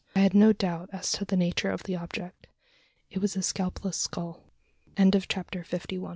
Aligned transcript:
I 0.15 0.21
had 0.21 0.33
no 0.33 0.51
doubt 0.51 0.89
as 0.91 1.11
to 1.11 1.25
the 1.25 1.37
nature 1.37 1.69
of 1.69 1.83
the 1.83 1.95
object: 1.95 2.47
it 3.11 3.19
was 3.19 3.35
a 3.35 3.43
scalpless 3.43 3.97
skull! 3.97 4.43
CHAPTER 4.97 5.63
FIFTY 5.63 5.97
TWO. 5.99 6.09